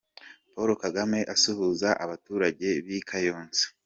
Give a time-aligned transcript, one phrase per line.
[0.53, 3.65] Paul Kagame asuhuza abaturage b'i Kayonza.